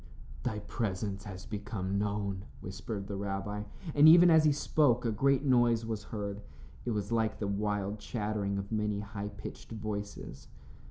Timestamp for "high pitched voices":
9.01-10.47